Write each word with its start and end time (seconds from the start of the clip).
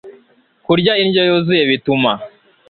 kurya 0.65 0.93
indyo 1.03 1.21
yuzuye 1.27 1.63
bituma 1.71 2.11